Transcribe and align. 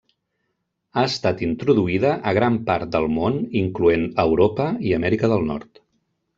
Ha 0.95 1.03
estat 1.09 1.43
introduïda 1.47 2.15
a 2.31 2.33
gran 2.39 2.57
part 2.71 2.91
del 2.97 3.07
món 3.19 3.39
incloent 3.63 4.09
Europa 4.27 4.69
i 4.91 4.99
Amèrica 5.01 5.35
del 5.37 5.49
Nord. 5.55 5.85